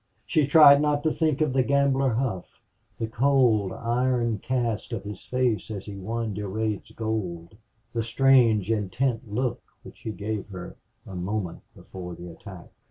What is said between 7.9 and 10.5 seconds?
the strange, intent look which he gave